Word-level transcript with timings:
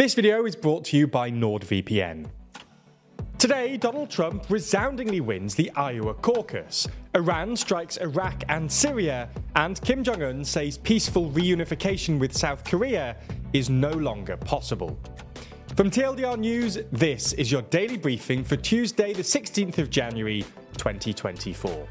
This 0.00 0.14
video 0.14 0.46
is 0.46 0.56
brought 0.56 0.86
to 0.86 0.96
you 0.96 1.06
by 1.06 1.30
NordVPN. 1.30 2.30
Today, 3.36 3.76
Donald 3.76 4.08
Trump 4.08 4.46
resoundingly 4.48 5.20
wins 5.20 5.54
the 5.54 5.70
Iowa 5.72 6.14
caucus. 6.14 6.88
Iran 7.14 7.54
strikes 7.54 7.98
Iraq 7.98 8.42
and 8.48 8.72
Syria, 8.72 9.28
and 9.56 9.78
Kim 9.82 10.02
Jong 10.02 10.22
un 10.22 10.42
says 10.42 10.78
peaceful 10.78 11.28
reunification 11.32 12.18
with 12.18 12.34
South 12.34 12.64
Korea 12.64 13.14
is 13.52 13.68
no 13.68 13.90
longer 13.90 14.38
possible. 14.38 14.98
From 15.76 15.90
TLDR 15.90 16.38
News, 16.38 16.78
this 16.90 17.34
is 17.34 17.52
your 17.52 17.60
daily 17.60 17.98
briefing 17.98 18.42
for 18.42 18.56
Tuesday, 18.56 19.12
the 19.12 19.22
16th 19.22 19.76
of 19.76 19.90
January, 19.90 20.46
2024. 20.78 21.86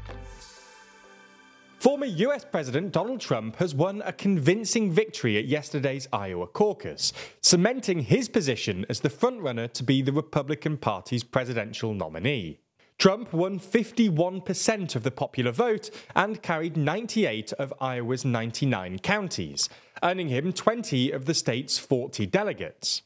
Former 1.80 2.04
US 2.04 2.44
President 2.44 2.92
Donald 2.92 3.22
Trump 3.22 3.56
has 3.56 3.74
won 3.74 4.02
a 4.04 4.12
convincing 4.12 4.92
victory 4.92 5.38
at 5.38 5.46
yesterday's 5.46 6.08
Iowa 6.12 6.46
caucus, 6.46 7.14
cementing 7.40 8.00
his 8.00 8.28
position 8.28 8.84
as 8.90 9.00
the 9.00 9.08
frontrunner 9.08 9.72
to 9.72 9.82
be 9.82 10.02
the 10.02 10.12
Republican 10.12 10.76
Party's 10.76 11.24
presidential 11.24 11.94
nominee. 11.94 12.60
Trump 12.98 13.32
won 13.32 13.58
51% 13.58 14.94
of 14.94 15.04
the 15.04 15.10
popular 15.10 15.52
vote 15.52 15.88
and 16.14 16.42
carried 16.42 16.76
98 16.76 17.54
of 17.54 17.72
Iowa's 17.80 18.26
99 18.26 18.98
counties, 18.98 19.70
earning 20.02 20.28
him 20.28 20.52
20 20.52 21.10
of 21.12 21.24
the 21.24 21.32
state's 21.32 21.78
40 21.78 22.26
delegates. 22.26 23.00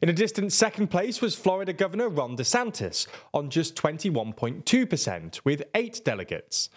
In 0.00 0.08
a 0.08 0.12
distant 0.12 0.52
second 0.52 0.92
place 0.92 1.20
was 1.20 1.34
Florida 1.34 1.72
Governor 1.72 2.08
Ron 2.08 2.36
DeSantis 2.36 3.08
on 3.34 3.50
just 3.50 3.74
21.2%, 3.74 5.40
with 5.44 5.64
eight 5.74 6.00
delegates. 6.04 6.70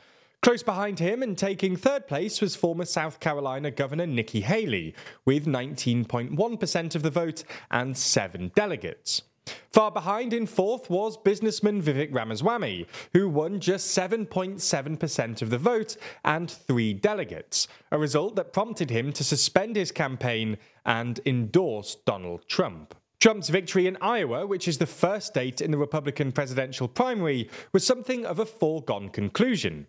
Close 0.45 0.61
behind 0.61 0.99
him 0.99 1.23
and 1.23 1.35
taking 1.35 1.75
third 1.75 2.05
place 2.05 2.39
was 2.39 2.55
former 2.55 2.85
South 2.85 3.19
Carolina 3.19 3.71
Governor 3.71 4.05
Nikki 4.05 4.41
Haley, 4.41 4.93
with 5.25 5.47
19.1% 5.47 6.95
of 6.95 7.01
the 7.01 7.09
vote 7.09 7.43
and 7.71 7.97
seven 7.97 8.51
delegates. 8.53 9.23
Far 9.71 9.89
behind 9.89 10.33
in 10.33 10.45
fourth 10.45 10.87
was 10.87 11.17
businessman 11.17 11.81
Vivek 11.81 12.13
Ramaswamy, 12.13 12.85
who 13.13 13.27
won 13.27 13.59
just 13.59 13.97
7.7% 13.97 15.41
of 15.41 15.49
the 15.49 15.57
vote 15.57 15.97
and 16.23 16.51
three 16.51 16.93
delegates, 16.93 17.67
a 17.91 17.97
result 17.97 18.35
that 18.35 18.53
prompted 18.53 18.91
him 18.91 19.11
to 19.13 19.23
suspend 19.23 19.75
his 19.75 19.91
campaign 19.91 20.59
and 20.85 21.21
endorse 21.25 21.95
Donald 22.05 22.47
Trump. 22.47 22.93
Trump's 23.19 23.49
victory 23.49 23.87
in 23.87 23.97
Iowa, 23.99 24.45
which 24.45 24.67
is 24.67 24.77
the 24.77 24.85
first 24.85 25.25
state 25.25 25.59
in 25.59 25.71
the 25.71 25.77
Republican 25.79 26.31
presidential 26.31 26.87
primary, 26.87 27.49
was 27.73 27.83
something 27.83 28.27
of 28.27 28.37
a 28.37 28.45
foregone 28.45 29.09
conclusion. 29.09 29.87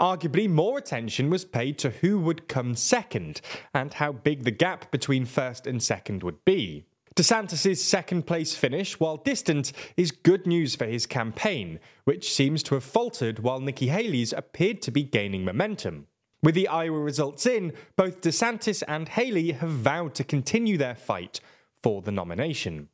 Arguably, 0.00 0.48
more 0.48 0.78
attention 0.78 1.30
was 1.30 1.44
paid 1.44 1.78
to 1.78 1.90
who 1.90 2.18
would 2.18 2.48
come 2.48 2.74
second 2.74 3.40
and 3.72 3.94
how 3.94 4.12
big 4.12 4.44
the 4.44 4.50
gap 4.50 4.90
between 4.90 5.24
first 5.24 5.66
and 5.66 5.82
second 5.82 6.22
would 6.22 6.44
be. 6.44 6.84
DeSantis' 7.16 7.76
second 7.76 8.26
place 8.26 8.56
finish, 8.56 8.98
while 8.98 9.16
distant, 9.16 9.72
is 9.96 10.10
good 10.10 10.46
news 10.46 10.74
for 10.74 10.84
his 10.84 11.06
campaign, 11.06 11.78
which 12.04 12.32
seems 12.32 12.62
to 12.64 12.74
have 12.74 12.82
faltered 12.82 13.38
while 13.38 13.60
Nikki 13.60 13.86
Haley's 13.86 14.32
appeared 14.32 14.82
to 14.82 14.90
be 14.90 15.04
gaining 15.04 15.44
momentum. 15.44 16.08
With 16.42 16.56
the 16.56 16.68
Iowa 16.68 16.98
results 16.98 17.46
in, 17.46 17.72
both 17.96 18.20
DeSantis 18.20 18.82
and 18.88 19.08
Haley 19.08 19.52
have 19.52 19.70
vowed 19.70 20.14
to 20.16 20.24
continue 20.24 20.76
their 20.76 20.96
fight 20.96 21.40
for 21.82 22.02
the 22.02 22.12
nomination. 22.12 22.88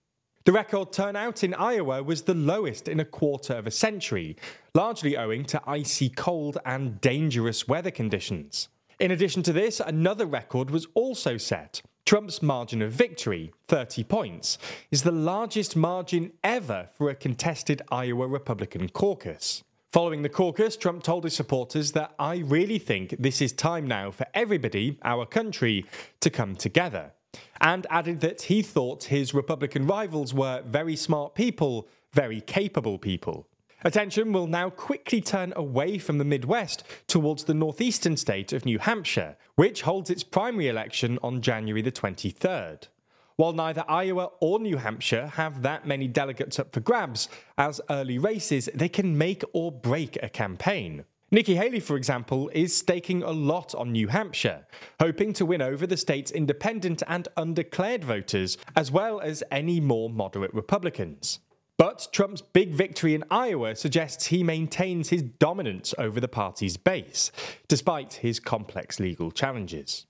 The 0.44 0.52
record 0.52 0.90
turnout 0.90 1.44
in 1.44 1.52
Iowa 1.52 2.02
was 2.02 2.22
the 2.22 2.32
lowest 2.32 2.88
in 2.88 2.98
a 2.98 3.04
quarter 3.04 3.52
of 3.52 3.66
a 3.66 3.70
century, 3.70 4.36
largely 4.74 5.14
owing 5.14 5.44
to 5.44 5.60
icy 5.66 6.08
cold 6.08 6.56
and 6.64 6.98
dangerous 7.02 7.68
weather 7.68 7.90
conditions. 7.90 8.70
In 8.98 9.10
addition 9.10 9.42
to 9.42 9.52
this, 9.52 9.80
another 9.80 10.24
record 10.24 10.70
was 10.70 10.86
also 10.94 11.36
set. 11.36 11.82
Trump's 12.06 12.40
margin 12.40 12.80
of 12.80 12.90
victory, 12.90 13.52
30 13.68 14.02
points, 14.04 14.56
is 14.90 15.02
the 15.02 15.12
largest 15.12 15.76
margin 15.76 16.32
ever 16.42 16.88
for 16.94 17.10
a 17.10 17.14
contested 17.14 17.82
Iowa 17.92 18.26
Republican 18.26 18.88
caucus. 18.88 19.62
Following 19.92 20.22
the 20.22 20.30
caucus, 20.30 20.74
Trump 20.74 21.02
told 21.02 21.24
his 21.24 21.36
supporters 21.36 21.92
that 21.92 22.14
I 22.18 22.38
really 22.38 22.78
think 22.78 23.14
this 23.18 23.42
is 23.42 23.52
time 23.52 23.86
now 23.86 24.10
for 24.10 24.26
everybody, 24.32 24.98
our 25.02 25.26
country, 25.26 25.84
to 26.20 26.30
come 26.30 26.56
together 26.56 27.12
and 27.60 27.86
added 27.90 28.20
that 28.20 28.42
he 28.42 28.62
thought 28.62 29.04
his 29.04 29.34
Republican 29.34 29.86
rivals 29.86 30.32
were 30.32 30.62
very 30.66 30.96
smart 30.96 31.34
people, 31.34 31.88
very 32.12 32.40
capable 32.40 32.98
people. 32.98 33.46
Attention 33.82 34.32
will 34.32 34.46
now 34.46 34.68
quickly 34.68 35.20
turn 35.22 35.54
away 35.56 35.96
from 35.96 36.18
the 36.18 36.24
Midwest 36.24 36.84
towards 37.06 37.44
the 37.44 37.54
northeastern 37.54 38.16
state 38.16 38.52
of 38.52 38.66
New 38.66 38.78
Hampshire, 38.78 39.36
which 39.54 39.82
holds 39.82 40.10
its 40.10 40.22
primary 40.22 40.68
election 40.68 41.18
on 41.22 41.40
January 41.40 41.80
the 41.80 41.92
23rd. 41.92 42.88
While 43.36 43.54
neither 43.54 43.84
Iowa 43.88 44.32
or 44.40 44.58
New 44.58 44.76
Hampshire 44.76 45.28
have 45.28 45.62
that 45.62 45.86
many 45.86 46.08
delegates 46.08 46.58
up 46.58 46.74
for 46.74 46.80
grabs, 46.80 47.30
as 47.56 47.80
early 47.88 48.18
races, 48.18 48.68
they 48.74 48.90
can 48.90 49.16
make 49.16 49.42
or 49.54 49.72
break 49.72 50.22
a 50.22 50.28
campaign. 50.28 51.06
Nikki 51.32 51.54
Haley, 51.54 51.78
for 51.78 51.94
example, 51.94 52.50
is 52.52 52.76
staking 52.76 53.22
a 53.22 53.30
lot 53.30 53.72
on 53.76 53.92
New 53.92 54.08
Hampshire, 54.08 54.66
hoping 54.98 55.32
to 55.34 55.46
win 55.46 55.62
over 55.62 55.86
the 55.86 55.96
state's 55.96 56.32
independent 56.32 57.04
and 57.06 57.28
undeclared 57.36 58.02
voters, 58.02 58.58
as 58.74 58.90
well 58.90 59.20
as 59.20 59.44
any 59.48 59.78
more 59.78 60.10
moderate 60.10 60.52
Republicans. 60.52 61.38
But 61.76 62.08
Trump's 62.10 62.42
big 62.42 62.72
victory 62.72 63.14
in 63.14 63.22
Iowa 63.30 63.76
suggests 63.76 64.26
he 64.26 64.42
maintains 64.42 65.10
his 65.10 65.22
dominance 65.22 65.94
over 65.98 66.18
the 66.18 66.26
party's 66.26 66.76
base, 66.76 67.30
despite 67.68 68.14
his 68.14 68.40
complex 68.40 68.98
legal 68.98 69.30
challenges. 69.30 70.06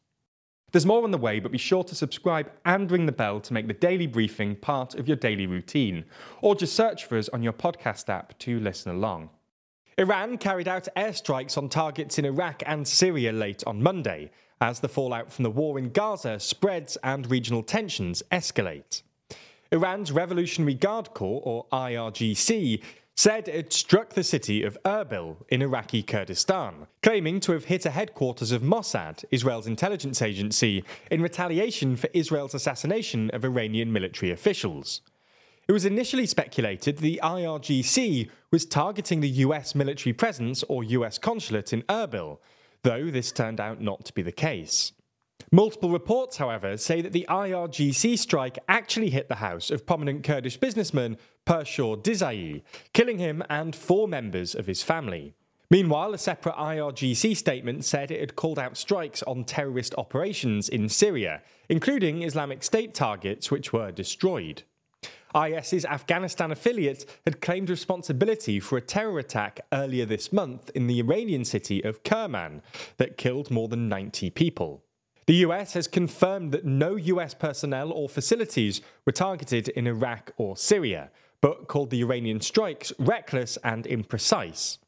There's 0.73 0.87
more 0.87 1.05
on 1.05 1.11
the 1.11 1.19
way, 1.19 1.39
but 1.39 1.53
be 1.53 1.59
sure 1.59 1.85
to 1.85 1.95
subscribe 1.95 2.51
and 2.65 2.91
ring 2.91 3.05
the 3.05 3.13
bell 3.13 3.41
to 3.41 3.53
make 3.53 3.67
the 3.67 3.75
daily 3.75 4.07
briefing 4.07 4.57
part 4.57 4.95
of 4.95 5.07
your 5.07 5.19
daily 5.19 5.47
routine, 5.47 6.07
or 6.41 6.55
just 6.55 6.75
search 6.75 7.05
for 7.05 7.19
us 7.19 7.29
on 7.29 7.43
your 7.43 7.53
podcast 7.53 8.09
app 8.09 8.39
to 8.39 8.59
listen 8.59 8.91
along. 8.91 9.29
Iran 9.99 10.39
carried 10.39 10.69
out 10.69 10.89
airstrikes 10.97 11.59
on 11.59 11.69
targets 11.69 12.19
in 12.19 12.25
Iraq 12.25 12.63
and 12.67 12.87
Syria 12.87 13.33
late 13.33 13.63
on 13.67 13.83
Monday, 13.83 14.31
as 14.61 14.81
the 14.81 14.89
fallout 14.89 15.33
from 15.33 15.43
the 15.43 15.51
war 15.51 15.79
in 15.79 15.91
Gaza 15.91 16.39
spreads 16.39 16.97
and 17.03 17.31
regional 17.31 17.63
tensions 17.63 18.23
escalate. 18.31 19.03
Iran's 19.73 20.13
Revolutionary 20.13 20.75
Guard 20.75 21.15
Corps, 21.15 21.43
or 21.45 21.67
IRGC, 21.73 22.83
said 23.17 23.49
it 23.49 23.73
struck 23.73 24.11
the 24.11 24.25
city 24.25 24.63
of 24.63 24.79
Erbil 24.85 25.37
in 25.49 25.63
Iraqi 25.63 26.03
Kurdistan, 26.03 26.87
claiming 27.03 27.39
to 27.41 27.53
have 27.53 27.67
hit 27.67 27.85
a 27.85 27.91
headquarters 27.91 28.51
of 28.51 28.63
Mossad, 28.63 29.25
Israel's 29.31 29.67
intelligence 29.67 30.23
agency, 30.23 30.83
in 31.11 31.21
retaliation 31.21 31.97
for 31.97 32.09
Israel's 32.15 32.55
assassination 32.55 33.31
of 33.31 33.45
Iranian 33.45 33.93
military 33.93 34.33
officials. 34.33 35.03
It 35.71 35.73
was 35.73 35.85
initially 35.85 36.27
speculated 36.27 36.99
the 36.99 37.21
IRGC 37.23 38.29
was 38.51 38.67
targeting 38.67 39.21
the 39.21 39.29
US 39.47 39.73
military 39.73 40.13
presence 40.13 40.65
or 40.65 40.83
US 40.83 41.17
consulate 41.17 41.73
in 41.73 41.83
Erbil, 41.83 42.39
though 42.83 43.09
this 43.09 43.31
turned 43.31 43.61
out 43.61 43.81
not 43.81 44.05
to 44.07 44.13
be 44.13 44.23
the 44.23 44.33
case. 44.33 44.91
Multiple 45.53 45.91
reports, 45.91 46.39
however, 46.39 46.77
say 46.77 47.01
that 47.03 47.13
the 47.13 47.25
IRGC 47.29 48.19
strike 48.19 48.59
actually 48.67 49.11
hit 49.11 49.29
the 49.29 49.37
house 49.37 49.71
of 49.71 49.87
prominent 49.87 50.25
Kurdish 50.25 50.57
businessman 50.57 51.17
Peshraw 51.47 52.03
Dizayee, 52.03 52.63
killing 52.93 53.21
him 53.21 53.41
and 53.49 53.77
four 53.77 54.09
members 54.09 54.57
of 54.57 54.67
his 54.67 54.83
family. 54.83 55.35
Meanwhile, 55.71 56.15
a 56.15 56.19
separate 56.19 56.57
IRGC 56.57 57.37
statement 57.37 57.85
said 57.85 58.11
it 58.11 58.19
had 58.19 58.35
called 58.35 58.59
out 58.59 58.77
strikes 58.77 59.23
on 59.23 59.45
terrorist 59.45 59.95
operations 59.97 60.69
in 60.69 60.89
Syria, 60.89 61.43
including 61.69 62.25
Islamic 62.25 62.65
State 62.65 62.93
targets 62.93 63.53
which 63.53 63.73
were 63.73 63.93
destroyed. 63.93 64.65
IS's 65.35 65.85
Afghanistan 65.85 66.51
affiliate 66.51 67.05
had 67.25 67.41
claimed 67.41 67.71
responsibility 67.71 68.61
for 68.61 68.77
a 68.77 68.83
terror 68.83 69.19
attack 69.19 69.61
earlier 69.73 70.05
this 70.05 70.33
month 70.33 70.71
in 70.75 70.87
the 70.87 71.01
Iranian 71.01 71.45
city 71.45 71.83
of 71.85 72.03
Kerman 72.03 72.63
that 72.97 73.17
killed 73.17 73.51
more 73.51 73.69
than 73.69 73.89
90 73.89 74.31
people. 74.31 74.83
The 75.27 75.47
US 75.47 75.75
has 75.75 75.87
confirmed 75.87 76.51
that 76.53 76.65
no 76.65 76.97
US 76.97 77.35
personnel 77.35 77.93
or 77.93 78.09
facilities 78.09 78.81
were 79.07 79.13
targeted 79.13 79.69
in 79.69 79.87
Iraq 79.87 80.33
or 80.37 80.57
Syria, 80.57 81.11
but 81.41 81.69
called 81.69 81.91
the 81.91 82.03
Iranian 82.03 82.41
strikes 82.41 82.93
reckless 82.99 83.57
and 83.63 83.85
imprecise. 83.85 84.79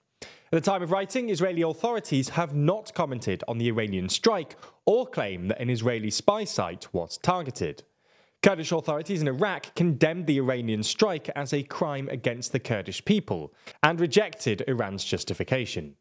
At 0.53 0.63
the 0.63 0.71
time 0.71 0.83
of 0.83 0.91
writing, 0.91 1.31
Israeli 1.31 1.63
authorities 1.63 2.31
have 2.31 2.55
not 2.55 2.93
commented 2.93 3.43
on 3.49 3.59
the 3.59 3.69
Iranian 3.69 4.09
strike 4.09 4.57
or 4.85 5.07
claim 5.07 5.49
that 5.49 5.61
an 5.61 5.71
Israeli 5.71 6.11
spy 6.11 6.45
site 6.45 6.93
was 6.93 7.19
targeted. 7.19 7.85
Kurdish 8.43 8.73
authorities 8.73 9.23
in 9.23 9.29
Iraq 9.29 9.73
condemned 9.77 10.27
the 10.27 10.39
Iranian 10.39 10.83
strike 10.83 11.29
as 11.31 11.53
a 11.53 11.63
crime 11.63 12.09
against 12.09 12.51
the 12.51 12.59
Kurdish 12.59 13.05
people 13.05 13.55
and 13.85 14.01
rejected 14.01 14.65
Iran's 14.67 15.05
justification. 15.05 15.95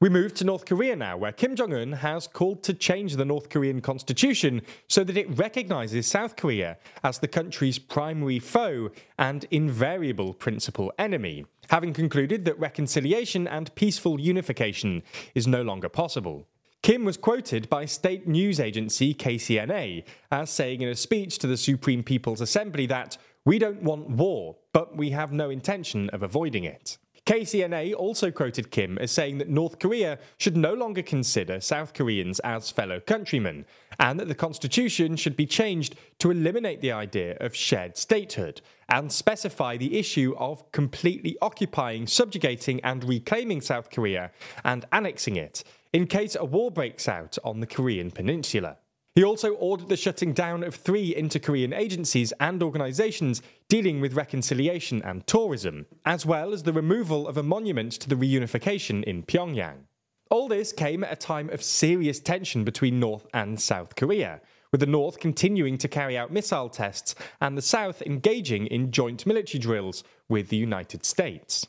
We 0.00 0.08
move 0.08 0.34
to 0.34 0.44
North 0.44 0.64
Korea 0.64 0.96
now, 0.96 1.16
where 1.16 1.30
Kim 1.30 1.54
Jong 1.54 1.72
un 1.72 1.92
has 1.92 2.26
called 2.26 2.64
to 2.64 2.74
change 2.74 3.14
the 3.14 3.24
North 3.24 3.48
Korean 3.48 3.80
constitution 3.80 4.62
so 4.88 5.04
that 5.04 5.16
it 5.16 5.38
recognizes 5.38 6.08
South 6.08 6.34
Korea 6.34 6.78
as 7.04 7.20
the 7.20 7.28
country's 7.28 7.78
primary 7.78 8.40
foe 8.40 8.90
and 9.16 9.46
invariable 9.52 10.34
principal 10.34 10.92
enemy, 10.98 11.46
having 11.70 11.92
concluded 11.92 12.44
that 12.44 12.58
reconciliation 12.58 13.46
and 13.46 13.72
peaceful 13.76 14.20
unification 14.20 15.04
is 15.36 15.46
no 15.46 15.62
longer 15.62 15.88
possible. 15.88 16.48
Kim 16.82 17.04
was 17.04 17.16
quoted 17.16 17.68
by 17.68 17.84
state 17.84 18.26
news 18.26 18.58
agency 18.58 19.14
KCNA 19.14 20.02
as 20.32 20.50
saying 20.50 20.82
in 20.82 20.88
a 20.88 20.96
speech 20.96 21.38
to 21.38 21.46
the 21.46 21.56
Supreme 21.56 22.02
People's 22.02 22.40
Assembly 22.40 22.86
that, 22.86 23.16
We 23.44 23.60
don't 23.60 23.84
want 23.84 24.10
war, 24.10 24.56
but 24.72 24.96
we 24.96 25.10
have 25.10 25.32
no 25.32 25.48
intention 25.48 26.10
of 26.10 26.24
avoiding 26.24 26.64
it. 26.64 26.98
KCNA 27.32 27.94
also 27.94 28.30
quoted 28.30 28.70
Kim 28.70 28.98
as 28.98 29.10
saying 29.10 29.38
that 29.38 29.48
North 29.48 29.78
Korea 29.78 30.18
should 30.36 30.54
no 30.54 30.74
longer 30.74 31.00
consider 31.00 31.62
South 31.62 31.94
Koreans 31.94 32.40
as 32.40 32.70
fellow 32.70 33.00
countrymen, 33.00 33.64
and 33.98 34.20
that 34.20 34.28
the 34.28 34.34
constitution 34.34 35.16
should 35.16 35.34
be 35.34 35.46
changed 35.46 35.96
to 36.18 36.30
eliminate 36.30 36.82
the 36.82 36.92
idea 36.92 37.38
of 37.40 37.56
shared 37.56 37.96
statehood 37.96 38.60
and 38.90 39.10
specify 39.10 39.78
the 39.78 39.98
issue 39.98 40.34
of 40.36 40.70
completely 40.72 41.38
occupying, 41.40 42.06
subjugating, 42.06 42.82
and 42.84 43.02
reclaiming 43.02 43.62
South 43.62 43.88
Korea 43.88 44.30
and 44.62 44.84
annexing 44.92 45.36
it 45.36 45.64
in 45.94 46.06
case 46.06 46.36
a 46.38 46.44
war 46.44 46.70
breaks 46.70 47.08
out 47.08 47.38
on 47.42 47.60
the 47.60 47.66
Korean 47.66 48.10
peninsula. 48.10 48.76
He 49.14 49.22
also 49.22 49.52
ordered 49.54 49.90
the 49.90 49.96
shutting 49.96 50.32
down 50.32 50.64
of 50.64 50.74
three 50.74 51.14
inter 51.14 51.38
Korean 51.38 51.74
agencies 51.74 52.32
and 52.40 52.62
organisations 52.62 53.42
dealing 53.68 54.00
with 54.00 54.14
reconciliation 54.14 55.02
and 55.02 55.26
tourism, 55.26 55.84
as 56.06 56.24
well 56.24 56.54
as 56.54 56.62
the 56.62 56.72
removal 56.72 57.28
of 57.28 57.36
a 57.36 57.42
monument 57.42 57.92
to 57.92 58.08
the 58.08 58.14
reunification 58.14 59.04
in 59.04 59.22
Pyongyang. 59.22 59.84
All 60.30 60.48
this 60.48 60.72
came 60.72 61.04
at 61.04 61.12
a 61.12 61.16
time 61.16 61.50
of 61.50 61.62
serious 61.62 62.20
tension 62.20 62.64
between 62.64 62.98
North 62.98 63.26
and 63.34 63.60
South 63.60 63.96
Korea, 63.96 64.40
with 64.70 64.80
the 64.80 64.86
North 64.86 65.20
continuing 65.20 65.76
to 65.76 65.88
carry 65.88 66.16
out 66.16 66.32
missile 66.32 66.70
tests 66.70 67.14
and 67.38 67.58
the 67.58 67.60
South 67.60 68.00
engaging 68.00 68.66
in 68.66 68.90
joint 68.90 69.26
military 69.26 69.58
drills 69.58 70.04
with 70.30 70.48
the 70.48 70.56
United 70.56 71.04
States. 71.04 71.66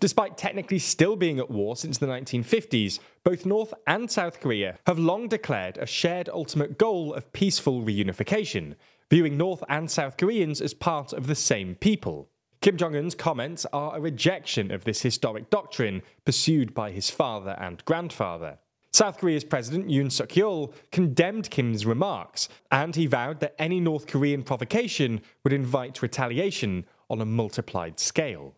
Despite 0.00 0.38
technically 0.38 0.78
still 0.78 1.14
being 1.14 1.38
at 1.38 1.50
war 1.50 1.76
since 1.76 1.98
the 1.98 2.06
1950s, 2.06 3.00
both 3.22 3.44
North 3.44 3.74
and 3.86 4.10
South 4.10 4.40
Korea 4.40 4.78
have 4.86 4.98
long 4.98 5.28
declared 5.28 5.76
a 5.76 5.84
shared 5.84 6.30
ultimate 6.30 6.78
goal 6.78 7.12
of 7.12 7.30
peaceful 7.34 7.82
reunification, 7.82 8.76
viewing 9.10 9.36
North 9.36 9.62
and 9.68 9.90
South 9.90 10.16
Koreans 10.16 10.62
as 10.62 10.72
part 10.72 11.12
of 11.12 11.26
the 11.26 11.34
same 11.34 11.74
people. 11.74 12.30
Kim 12.62 12.78
Jong 12.78 12.96
un's 12.96 13.14
comments 13.14 13.66
are 13.74 13.94
a 13.94 14.00
rejection 14.00 14.70
of 14.70 14.84
this 14.84 15.02
historic 15.02 15.50
doctrine 15.50 16.00
pursued 16.24 16.72
by 16.72 16.90
his 16.90 17.10
father 17.10 17.54
and 17.60 17.84
grandfather. 17.84 18.58
South 18.92 19.18
Korea's 19.18 19.44
President 19.44 19.88
Yoon 19.88 20.10
Suk 20.10 20.30
yeol 20.30 20.72
condemned 20.90 21.50
Kim's 21.50 21.84
remarks, 21.84 22.48
and 22.72 22.96
he 22.96 23.06
vowed 23.06 23.40
that 23.40 23.54
any 23.58 23.80
North 23.80 24.06
Korean 24.06 24.42
provocation 24.42 25.20
would 25.44 25.52
invite 25.52 26.00
retaliation 26.00 26.86
on 27.10 27.20
a 27.20 27.26
multiplied 27.26 28.00
scale. 28.00 28.54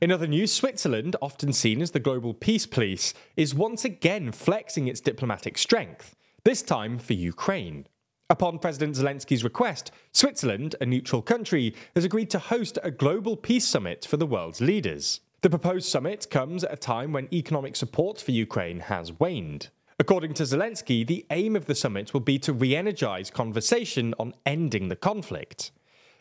In 0.00 0.12
other 0.12 0.28
news, 0.28 0.52
Switzerland, 0.52 1.16
often 1.20 1.52
seen 1.52 1.82
as 1.82 1.90
the 1.90 1.98
global 1.98 2.32
peace 2.32 2.66
police, 2.66 3.14
is 3.36 3.52
once 3.52 3.84
again 3.84 4.30
flexing 4.30 4.86
its 4.86 5.00
diplomatic 5.00 5.58
strength, 5.58 6.14
this 6.44 6.62
time 6.62 6.98
for 6.98 7.14
Ukraine. 7.14 7.84
Upon 8.30 8.60
President 8.60 8.94
Zelensky's 8.94 9.42
request, 9.42 9.90
Switzerland, 10.12 10.76
a 10.80 10.86
neutral 10.86 11.20
country, 11.20 11.74
has 11.96 12.04
agreed 12.04 12.30
to 12.30 12.38
host 12.38 12.78
a 12.84 12.92
global 12.92 13.36
peace 13.36 13.66
summit 13.66 14.06
for 14.08 14.16
the 14.16 14.26
world's 14.26 14.60
leaders. 14.60 15.18
The 15.40 15.50
proposed 15.50 15.88
summit 15.88 16.30
comes 16.30 16.62
at 16.62 16.72
a 16.72 16.76
time 16.76 17.12
when 17.12 17.32
economic 17.34 17.74
support 17.74 18.20
for 18.20 18.30
Ukraine 18.30 18.78
has 18.80 19.18
waned. 19.18 19.70
According 19.98 20.34
to 20.34 20.44
Zelensky, 20.44 21.04
the 21.04 21.26
aim 21.30 21.56
of 21.56 21.66
the 21.66 21.74
summit 21.74 22.14
will 22.14 22.20
be 22.20 22.38
to 22.40 22.52
re 22.52 22.76
energize 22.76 23.30
conversation 23.30 24.14
on 24.20 24.34
ending 24.46 24.90
the 24.90 24.96
conflict. 24.96 25.72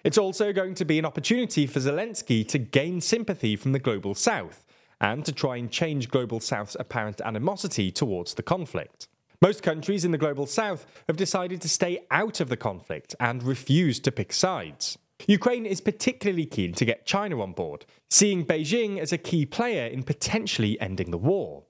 It's 0.08 0.18
also 0.18 0.54
going 0.54 0.74
to 0.76 0.86
be 0.86 0.98
an 1.00 1.04
opportunity 1.04 1.68
for 1.68 1.82
Zelensky 1.82 2.48
to 2.48 2.58
gain 2.58 3.02
sympathy 3.02 3.58
from 3.58 3.74
the 3.74 3.78
Global 3.78 4.16
South 4.16 4.64
and 5.02 5.26
to 5.26 5.34
try 5.34 5.58
and 5.58 5.70
change 5.70 6.08
Global 6.08 6.40
South's 6.40 6.78
apparent 6.80 7.20
animosity 7.20 7.92
towards 7.92 8.34
the 8.34 8.42
conflict. 8.42 9.10
Most 9.42 9.62
countries 9.62 10.06
in 10.06 10.12
the 10.12 10.18
Global 10.18 10.46
South 10.46 10.86
have 11.10 11.18
decided 11.18 11.60
to 11.60 11.68
stay 11.68 12.06
out 12.10 12.40
of 12.40 12.48
the 12.48 12.56
conflict 12.56 13.16
and 13.20 13.44
refuse 13.44 14.00
to 14.00 14.14
pick 14.14 14.32
sides. 14.32 14.98
Ukraine 15.28 15.66
is 15.66 15.82
particularly 15.82 16.46
keen 16.46 16.72
to 16.76 16.86
get 16.86 17.06
China 17.06 17.42
on 17.42 17.52
board, 17.52 17.86
seeing 18.10 18.46
Beijing 18.46 19.00
as 19.00 19.12
a 19.12 19.18
key 19.18 19.46
player 19.46 19.88
in 19.88 20.04
potentially 20.04 20.80
ending 20.80 21.12
the 21.12 21.18
war. 21.18 21.64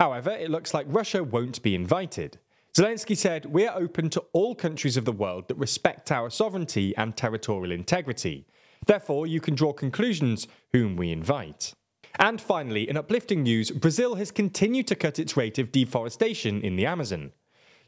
However, 0.00 0.30
it 0.30 0.50
looks 0.50 0.74
like 0.74 0.86
Russia 0.88 1.22
won't 1.22 1.62
be 1.62 1.76
invited. 1.76 2.40
Zelensky 2.76 3.16
said, 3.16 3.46
We 3.46 3.68
are 3.68 3.78
open 3.78 4.10
to 4.10 4.24
all 4.32 4.56
countries 4.56 4.96
of 4.96 5.04
the 5.04 5.12
world 5.12 5.46
that 5.46 5.56
respect 5.56 6.10
our 6.10 6.28
sovereignty 6.28 6.92
and 6.96 7.16
territorial 7.16 7.70
integrity. 7.70 8.48
Therefore, 8.86 9.28
you 9.28 9.40
can 9.40 9.54
draw 9.54 9.72
conclusions 9.72 10.48
whom 10.72 10.96
we 10.96 11.12
invite. 11.12 11.72
And 12.18 12.40
finally, 12.40 12.88
in 12.88 12.96
uplifting 12.96 13.44
news, 13.44 13.70
Brazil 13.70 14.16
has 14.16 14.32
continued 14.32 14.88
to 14.88 14.96
cut 14.96 15.20
its 15.20 15.36
rate 15.36 15.58
of 15.60 15.70
deforestation 15.70 16.62
in 16.62 16.74
the 16.74 16.86
Amazon. 16.86 17.30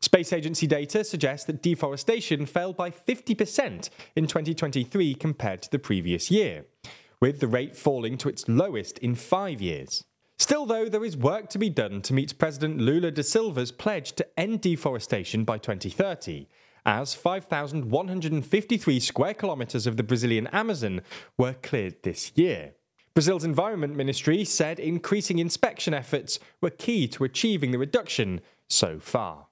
Space 0.00 0.32
Agency 0.32 0.68
data 0.68 1.02
suggests 1.02 1.46
that 1.46 1.62
deforestation 1.62 2.46
fell 2.46 2.72
by 2.72 2.90
50% 2.90 3.90
in 4.14 4.26
2023 4.28 5.14
compared 5.14 5.62
to 5.62 5.70
the 5.70 5.80
previous 5.80 6.30
year, 6.30 6.64
with 7.20 7.40
the 7.40 7.48
rate 7.48 7.74
falling 7.74 8.16
to 8.18 8.28
its 8.28 8.46
lowest 8.46 8.98
in 8.98 9.16
five 9.16 9.60
years. 9.60 10.04
Still, 10.38 10.66
though, 10.66 10.88
there 10.88 11.04
is 11.04 11.16
work 11.16 11.48
to 11.50 11.58
be 11.58 11.70
done 11.70 12.02
to 12.02 12.12
meet 12.12 12.38
President 12.38 12.78
Lula 12.78 13.10
da 13.10 13.22
Silva's 13.22 13.72
pledge 13.72 14.12
to 14.12 14.38
end 14.38 14.60
deforestation 14.60 15.44
by 15.44 15.56
2030, 15.56 16.46
as 16.84 17.14
5,153 17.14 19.00
square 19.00 19.34
kilometres 19.34 19.86
of 19.86 19.96
the 19.96 20.02
Brazilian 20.02 20.46
Amazon 20.48 21.00
were 21.38 21.54
cleared 21.54 22.02
this 22.02 22.32
year. 22.34 22.74
Brazil's 23.14 23.44
Environment 23.44 23.96
Ministry 23.96 24.44
said 24.44 24.78
increasing 24.78 25.38
inspection 25.38 25.94
efforts 25.94 26.38
were 26.60 26.68
key 26.68 27.08
to 27.08 27.24
achieving 27.24 27.70
the 27.70 27.78
reduction 27.78 28.42
so 28.68 29.00
far. 29.00 29.46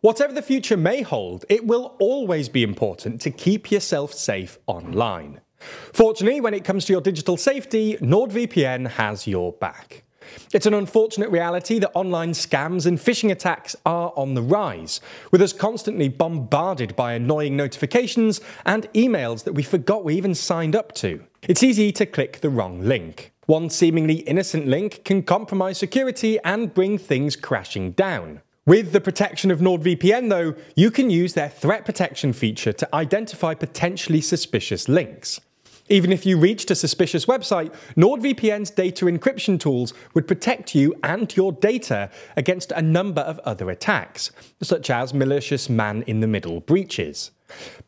Whatever 0.00 0.32
the 0.32 0.40
future 0.40 0.78
may 0.78 1.02
hold, 1.02 1.44
it 1.50 1.66
will 1.66 1.96
always 1.98 2.48
be 2.48 2.62
important 2.62 3.20
to 3.20 3.30
keep 3.30 3.70
yourself 3.70 4.14
safe 4.14 4.58
online. 4.66 5.42
Fortunately, 5.92 6.40
when 6.40 6.54
it 6.54 6.64
comes 6.64 6.84
to 6.86 6.92
your 6.92 7.02
digital 7.02 7.36
safety, 7.36 7.96
NordVPN 7.98 8.88
has 8.92 9.26
your 9.26 9.52
back. 9.52 10.04
It's 10.52 10.66
an 10.66 10.74
unfortunate 10.74 11.30
reality 11.30 11.78
that 11.78 11.90
online 11.94 12.32
scams 12.32 12.86
and 12.86 12.98
phishing 12.98 13.30
attacks 13.30 13.76
are 13.84 14.12
on 14.16 14.34
the 14.34 14.42
rise, 14.42 15.00
with 15.30 15.42
us 15.42 15.52
constantly 15.52 16.08
bombarded 16.08 16.94
by 16.96 17.12
annoying 17.12 17.56
notifications 17.56 18.40
and 18.64 18.90
emails 18.92 19.44
that 19.44 19.52
we 19.52 19.62
forgot 19.62 20.04
we 20.04 20.16
even 20.16 20.34
signed 20.34 20.76
up 20.76 20.92
to. 20.94 21.24
It's 21.42 21.62
easy 21.62 21.92
to 21.92 22.06
click 22.06 22.40
the 22.40 22.50
wrong 22.50 22.80
link. 22.80 23.32
One 23.46 23.70
seemingly 23.70 24.16
innocent 24.20 24.66
link 24.66 25.04
can 25.04 25.22
compromise 25.22 25.78
security 25.78 26.38
and 26.44 26.72
bring 26.72 26.98
things 26.98 27.34
crashing 27.34 27.92
down. 27.92 28.42
With 28.66 28.92
the 28.92 29.00
protection 29.00 29.50
of 29.50 29.58
NordVPN, 29.58 30.28
though, 30.28 30.54
you 30.76 30.90
can 30.90 31.10
use 31.10 31.34
their 31.34 31.48
threat 31.48 31.84
protection 31.84 32.32
feature 32.32 32.72
to 32.74 32.94
identify 32.94 33.54
potentially 33.54 34.20
suspicious 34.20 34.88
links. 34.88 35.40
Even 35.90 36.12
if 36.12 36.24
you 36.24 36.38
reached 36.38 36.70
a 36.70 36.76
suspicious 36.76 37.26
website, 37.26 37.74
NordVPN's 37.96 38.70
data 38.70 39.06
encryption 39.06 39.58
tools 39.58 39.92
would 40.14 40.28
protect 40.28 40.72
you 40.72 40.94
and 41.02 41.36
your 41.36 41.50
data 41.50 42.10
against 42.36 42.70
a 42.70 42.80
number 42.80 43.22
of 43.22 43.40
other 43.40 43.68
attacks, 43.70 44.30
such 44.62 44.88
as 44.88 45.12
malicious 45.12 45.68
man 45.68 46.02
in 46.06 46.20
the 46.20 46.28
middle 46.28 46.60
breaches. 46.60 47.32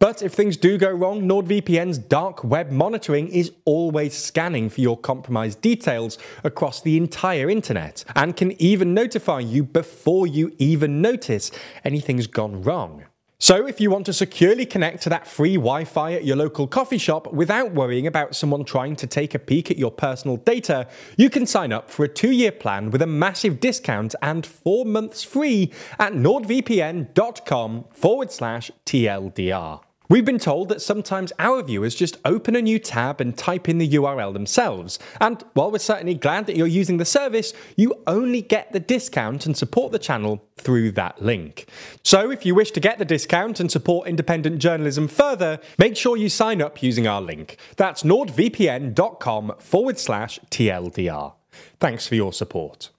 But 0.01 0.21
if 0.21 0.33
things 0.33 0.57
do 0.57 0.77
go 0.79 0.91
wrong, 0.91 1.23
NordVPN's 1.23 1.99
dark 1.99 2.43
web 2.43 2.73
monitoring 2.73 3.29
is 3.29 3.53
always 3.65 4.15
scanning 4.15 4.69
for 4.69 4.81
your 4.81 4.99
compromised 4.99 5.61
details 5.61 6.19
across 6.43 6.83
the 6.83 6.97
entire 6.97 7.49
internet 7.49 8.05
and 8.17 8.37
can 8.37 8.61
even 8.61 8.95
notify 8.95 9.39
you 9.39 9.63
before 9.63 10.27
you 10.27 10.53
even 10.59 11.01
notice 11.01 11.53
anything's 11.85 12.27
gone 12.27 12.63
wrong. 12.63 13.05
So, 13.43 13.67
if 13.67 13.81
you 13.81 13.91
want 13.91 14.07
to 14.07 14.13
securely 14.13 14.65
connect 14.65 15.03
to 15.03 15.09
that 15.09 15.27
free 15.27 15.57
Wi 15.57 15.83
Fi 15.83 16.13
at 16.13 16.25
your 16.25 16.37
local 16.37 16.69
coffee 16.69 16.97
shop 16.97 17.33
without 17.33 17.73
worrying 17.73 18.07
about 18.07 18.37
someone 18.37 18.65
trying 18.65 18.95
to 18.95 19.07
take 19.09 19.35
a 19.35 19.39
peek 19.41 19.69
at 19.69 19.77
your 19.77 19.91
personal 19.91 20.37
data, 20.37 20.87
you 21.17 21.29
can 21.29 21.45
sign 21.45 21.73
up 21.73 21.91
for 21.91 22.05
a 22.05 22.09
two 22.09 22.31
year 22.31 22.53
plan 22.53 22.93
with 22.93 23.03
a 23.03 23.07
massive 23.09 23.59
discount 23.59 24.15
and 24.23 24.47
four 24.47 24.85
months 24.85 25.25
free 25.25 25.73
at 25.99 26.13
nordvpn.com 26.13 27.87
forward 27.91 28.31
slash 28.31 28.71
TLDR. 28.87 29.81
We've 30.13 30.27
been 30.27 30.39
told 30.39 30.69
that 30.69 30.83
sometimes 30.83 31.33
our 31.39 31.63
viewers 31.63 31.95
just 31.95 32.19
open 32.27 32.55
a 32.55 32.61
new 32.61 32.79
tab 32.79 33.19
and 33.19 33.35
type 33.35 33.67
in 33.67 33.79
the 33.79 33.89
URL 33.89 34.35
themselves. 34.35 34.99
And 35.23 35.43
while 35.55 35.71
we're 35.71 35.79
certainly 35.79 36.13
glad 36.13 36.45
that 36.45 36.55
you're 36.55 36.67
using 36.67 36.99
the 36.99 37.07
service, 37.07 37.55
you 37.79 37.95
only 38.07 38.43
get 38.43 38.73
the 38.73 38.79
discount 38.79 39.47
and 39.47 39.57
support 39.57 39.91
the 39.91 39.99
channel 39.99 40.45
through 40.59 40.93
that 40.93 41.23
link. 41.23 41.67
So 42.03 42.31
if 42.31 42.45
you 42.45 42.55
wish 42.55 42.73
to 42.73 42.79
get 42.81 42.99
the 42.99 43.07
discount 43.07 43.59
and 43.59 43.73
support 43.73 44.07
independent 44.07 44.59
journalism 44.59 45.09
further, 45.09 45.59
make 45.79 45.97
sure 45.97 46.19
you 46.19 46.29
sign 46.29 46.61
up 46.61 46.83
using 46.83 47.07
our 47.07 47.23
link. 47.23 47.57
That's 47.79 48.03
nordvpn.com 48.03 49.55
forward 49.61 49.99
slash 49.99 50.39
TLDR. 50.51 51.33
Thanks 51.81 52.07
for 52.07 52.17
your 52.17 52.35
support. 52.35 52.91